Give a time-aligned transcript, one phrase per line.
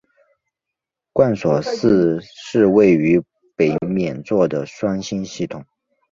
[1.13, 3.21] 贯索四是位于
[3.55, 5.63] 北冕座的双星系统。